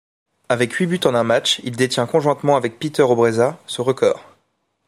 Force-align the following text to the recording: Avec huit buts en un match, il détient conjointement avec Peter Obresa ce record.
Avec 0.49 0.71
huit 0.73 0.87
buts 0.87 0.99
en 1.05 1.13
un 1.13 1.23
match, 1.23 1.61
il 1.63 1.75
détient 1.75 2.07
conjointement 2.07 2.55
avec 2.57 2.79
Peter 2.79 3.03
Obresa 3.03 3.59
ce 3.67 3.81
record. 3.83 4.35